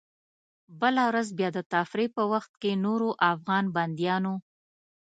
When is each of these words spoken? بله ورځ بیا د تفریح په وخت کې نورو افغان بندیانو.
بله 0.81 1.03
ورځ 1.09 1.27
بیا 1.37 1.49
د 1.55 1.59
تفریح 1.73 2.09
په 2.17 2.23
وخت 2.33 2.51
کې 2.61 2.71
نورو 2.85 3.09
افغان 3.33 3.65
بندیانو. 3.75 4.35